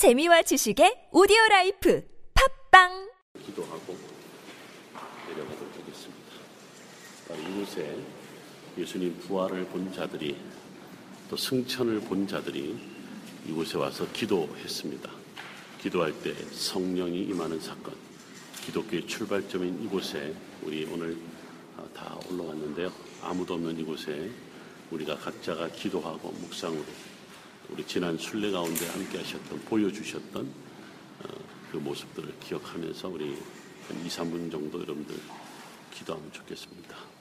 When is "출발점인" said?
19.06-19.84